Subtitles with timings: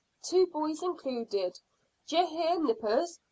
[0.23, 1.59] Two boys included.
[2.07, 3.19] D'yer hear, nippers?